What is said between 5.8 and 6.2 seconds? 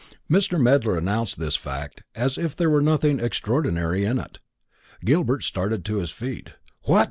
to his